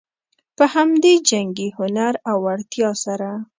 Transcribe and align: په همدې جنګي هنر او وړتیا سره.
په 0.57 0.65
همدې 0.73 1.13
جنګي 1.29 1.69
هنر 1.77 2.13
او 2.29 2.37
وړتیا 2.45 2.91
سره. 3.03 3.29